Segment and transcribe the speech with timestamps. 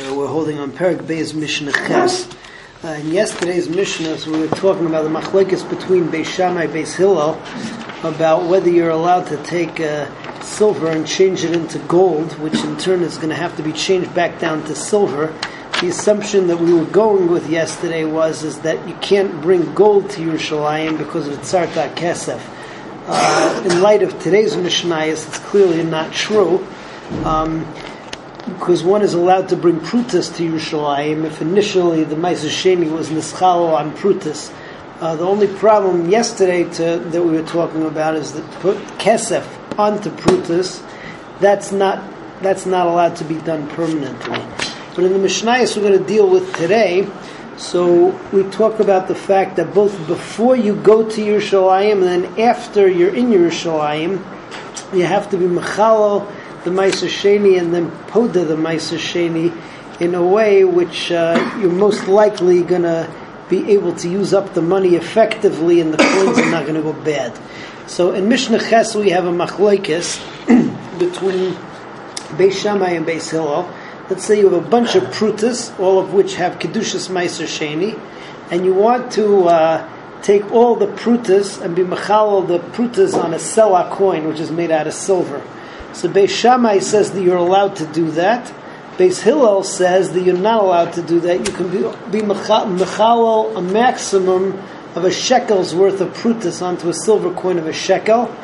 [0.00, 2.26] Uh, we're holding on Perak Beis Mishnah Ches.
[2.82, 6.72] Uh, in yesterday's Mishnah, so we were talking about the machlekes between Beis Shammai and
[6.72, 7.38] Beis Hillel
[8.02, 10.08] about whether you're allowed to take uh,
[10.40, 13.72] silver and change it into gold, which in turn is going to have to be
[13.72, 15.36] changed back down to silver.
[15.82, 20.08] The assumption that we were going with yesterday was is that you can't bring gold
[20.10, 22.40] to Yerushalayim because of Tzarta Kesef.
[23.06, 26.66] Uh, in light of today's Mishnah, it's clearly not true.
[27.24, 27.66] Um,
[28.54, 33.08] because one is allowed to bring prutas to Yerushalayim if initially the Ma'aser Sheni was
[33.08, 34.52] nischalo on prutas.
[35.00, 39.46] Uh, the only problem yesterday to, that we were talking about is that put kesef
[39.78, 40.86] onto prutas,
[41.40, 42.02] that's not
[42.42, 44.40] that's not allowed to be done permanently.
[44.94, 47.08] But in the Mishnayos we're going to deal with today,
[47.56, 52.40] so we talk about the fact that both before you go to Yerushalayim and then
[52.40, 54.22] after you're in Yerushalayim,
[54.94, 56.26] you have to be mechalal
[56.64, 59.56] the Ma'aser Sheni and then Poda the Ma'aser Sheni
[60.00, 63.10] in a way which uh, you're most likely going to
[63.48, 66.82] be able to use up the money effectively and the coins are not going to
[66.82, 67.36] go bad.
[67.88, 70.20] So in Mishnah Ches we have a machlokes
[70.98, 71.54] between
[72.36, 73.72] Beis Shammai and Beis Hillel.
[74.10, 77.98] Let's say you have a bunch of prutas, all of which have Kedushas Ma'aser Sheni,
[78.50, 79.88] and you want to uh,
[80.22, 84.50] take all the prutas and be machal the prutas on a sela coin, which is
[84.50, 85.42] made out of silver.
[85.92, 88.52] So Beis Shammai says that you're allowed to do that.
[88.96, 91.38] Beis Hillel says that you're not allowed to do that.
[91.38, 91.78] You can be,
[92.10, 94.58] be mechalal a maximum
[94.94, 98.34] of a shekel's worth of prutas onto a silver coin of a shekel,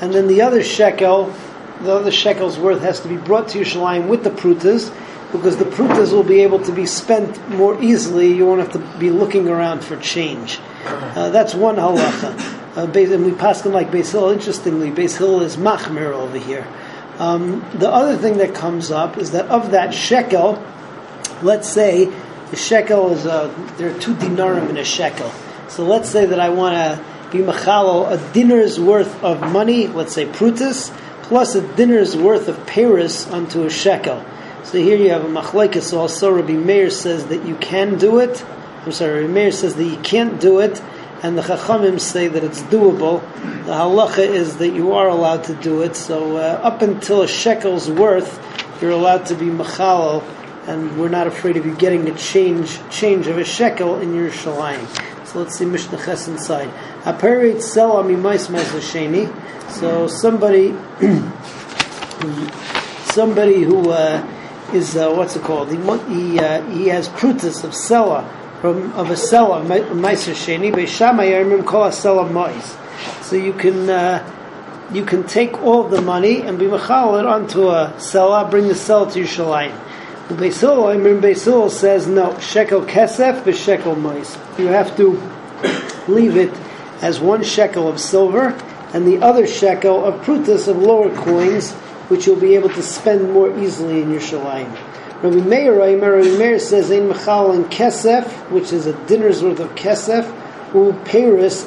[0.00, 1.32] and then the other shekel,
[1.80, 4.94] the other shekel's worth has to be brought to Yerushalayim with the prutas,
[5.32, 8.32] because the prutas will be able to be spent more easily.
[8.32, 10.60] You won't have to be looking around for change.
[10.84, 12.60] Uh, that's one halacha.
[12.76, 14.30] Uh, and we pass them like Beis Hillel.
[14.30, 16.66] Interestingly, Beis Hillel is machmir over here.
[17.18, 20.64] Um, the other thing that comes up is that of that shekel,
[21.42, 22.06] let's say
[22.50, 25.30] the shekel is a, there are two dinarim in a shekel.
[25.68, 30.12] So let's say that I want to be machalo a dinner's worth of money, let's
[30.12, 30.90] say prutas,
[31.22, 34.24] plus a dinner's worth of paris onto a shekel.
[34.64, 35.96] So here you have a machlekes.
[35.96, 38.44] Also, Rabbi Meir says that you can do it.
[38.84, 40.82] I'm sorry, Rabbi Meir says that you can't do it
[41.24, 43.22] and the Chachamim say that it's doable.
[43.64, 45.96] The halacha is that you are allowed to do it.
[45.96, 48.38] So uh, up until a shekel's worth,
[48.82, 50.22] you're allowed to be machalo,
[50.68, 54.30] and we're not afraid of you getting a change change of a shekel in your
[54.30, 54.86] shalayim.
[55.26, 56.68] So let's see Mishnah Ches inside.
[57.04, 58.46] Aperit sel amimais
[58.82, 59.32] sheni.
[59.70, 60.74] So somebody,
[63.12, 64.22] somebody who uh,
[64.74, 65.70] is uh, what's it called?
[65.70, 65.78] He
[66.14, 71.66] he, uh, he has prutas of sela from of a sela meiser sheni beishamay yomim
[71.66, 72.78] kol sela mois.
[73.20, 74.24] So you can uh,
[74.90, 78.72] you can take all the money and be machal it onto a sela, bring the
[78.72, 79.78] sela to Yerushalayim.
[80.28, 84.38] Beisil, I mean Beisil says no shekel kesef shekel mois.
[84.58, 85.20] You have to
[86.08, 86.54] leave it
[87.02, 88.58] as one shekel of silver
[88.94, 91.72] and the other shekel of prutas of lower coins,
[92.08, 95.03] which you'll be able to spend more easily in Yerushalayim.
[95.24, 99.70] Rabbi Meir, Rabbi Meir says in Mechal and Kesef, which is a dinner's worth of
[99.70, 100.26] Kesef,
[100.74, 100.90] u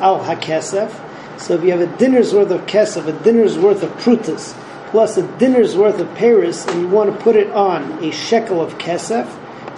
[0.00, 1.38] al HaKesef.
[1.38, 4.54] So if you have a dinner's worth of Kesef, a dinner's worth of Prutas,
[4.90, 8.60] plus a dinner's worth of Paris, and you want to put it on a shekel
[8.60, 9.28] of Kesef,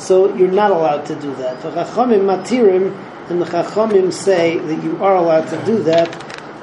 [0.00, 1.60] so you're not allowed to do that.
[1.60, 2.96] The Chachamim Matirim,
[3.28, 6.10] and the Chachamim say that you are allowed to do that.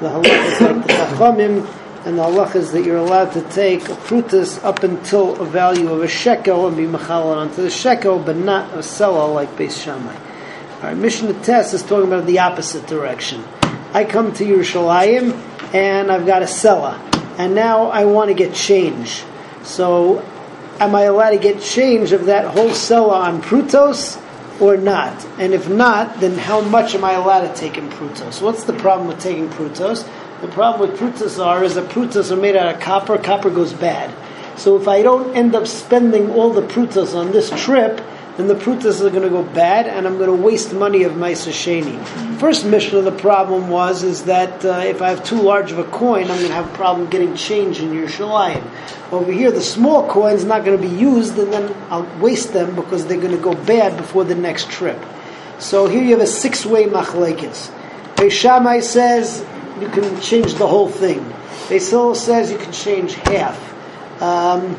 [0.00, 3.88] The halach is like the Chachamim, and the halach is that you're allowed to take
[3.88, 8.18] a frutas up until a value of a shekel and be mechalon onto the shekel,
[8.18, 10.14] but not a selah like Beis Shammai.
[10.14, 13.42] All right, Mishnah Tes is talking about the opposite direction.
[13.94, 15.32] I come to Yerushalayim
[15.72, 17.00] and I've got a selah,
[17.38, 19.24] and now I want to get change.
[19.62, 20.20] So,
[20.80, 24.20] am I allowed to get change of that whole selah on prutos?
[24.60, 25.24] or not?
[25.38, 28.40] And if not, then how much am I allowed to take in prutos?
[28.40, 30.08] What's the problem with taking prutos?
[30.44, 33.16] The problem with prutas are is that prutas are made out of copper.
[33.16, 34.14] Copper goes bad.
[34.58, 37.98] So if I don't end up spending all the prutas on this trip,
[38.36, 41.16] then the prutas are going to go bad, and I'm going to waste money of
[41.16, 41.98] my sasheni.
[42.38, 45.78] First mission of the problem was is that uh, if I have too large of
[45.78, 49.12] a coin, I'm going to have a problem getting change in your Yerushalayim.
[49.12, 52.76] Over here, the small coin's not going to be used, and then I'll waste them
[52.76, 55.02] because they're going to go bad before the next trip.
[55.58, 57.72] So here you have a six-way machlekes.
[58.16, 59.42] Beishamai says
[59.80, 61.20] you can change the whole thing.
[61.68, 63.58] Beisil says you can change half.
[64.22, 64.76] Um,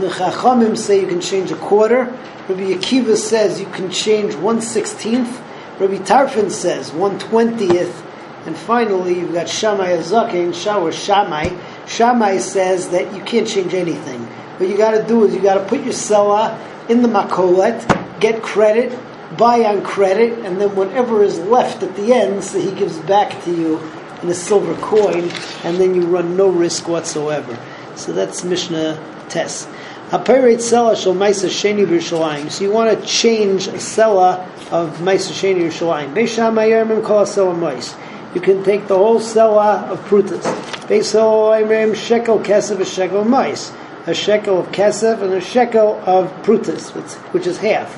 [0.00, 2.04] the Chachamim say you can change a quarter.
[2.48, 5.40] Rabbi Akiva says you can change one sixteenth.
[5.78, 8.04] Rabbi Tarfon says one twentieth.
[8.46, 11.48] And finally, you've got Shammai HaZaken, Shower Shammai.
[11.88, 14.20] Shammai says that you can't change anything.
[14.58, 16.56] What you got to do is you got to put your selah
[16.88, 18.96] in the makolet, get credit,
[19.36, 23.42] buy on credit, and then whatever is left at the end, so he gives back
[23.44, 23.78] to you
[24.26, 25.30] in a silver coin,
[25.62, 27.56] and then you run no risk whatsoever.
[27.94, 29.66] So that's Mishnah Tes.
[30.10, 32.50] Apirit Sela Shal Maisa Sheni B'Yerushalayim.
[32.50, 36.12] So you want to change a Sela of Maisa Sheni Yerushalayim.
[36.12, 37.94] Beisham Ayermim Kol Sela Mais.
[38.34, 40.42] You can take the whole Sela of Prutas.
[40.88, 43.72] Beisol Ayermim Shekel Kesef a Shekel Mais.
[44.06, 46.90] A shekel of Kesef and a shekel of Prutas,
[47.32, 47.96] which is half.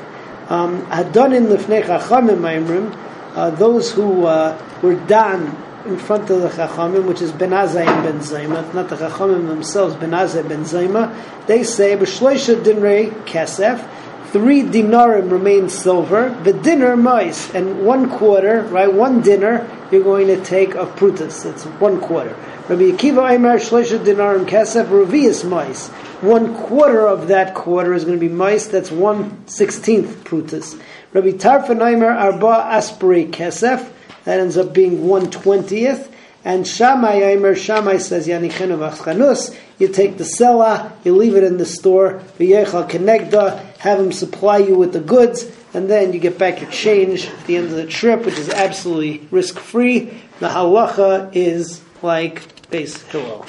[0.51, 2.99] Um, Hadonin Lifnei Chachamim Ayermim.
[3.35, 5.55] Uh, those who uh, were done
[5.88, 9.49] in front of the Chachamim, which is Ben Azai and Ben Zayma, not the Chachamim
[9.49, 11.14] themselves, Ben Azai Ben Zayma,
[11.46, 13.87] they say, B'shloisha dinrei kesef,
[14.31, 20.26] three dinarim remain silver, the dinner mice, and one quarter, right, one dinner, you're going
[20.26, 22.37] to take of prutas, It's one quarter.
[22.69, 25.88] Rabbi Akiva Aimer, Shloisha dinarim kesef, revius mice.
[26.20, 30.79] One quarter of that quarter is going to be mice, that's one sixteenth prutas.
[31.14, 33.90] Rabbi Tarfa Aimer, Arba Asperi kesef,
[34.29, 36.15] that ends up being one twentieth.
[36.45, 39.59] And Shammai Aimer, Shammai says Yanichenu v'achchanus.
[39.79, 42.23] You take the sela, you leave it in the store.
[42.39, 46.71] V'yechal kenegda, have him supply you with the goods, and then you get back your
[46.71, 50.11] change at the end of the trip, which is absolutely risk free.
[50.41, 53.47] The halacha is like Beis Hillel.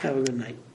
[0.00, 0.65] Have a good night.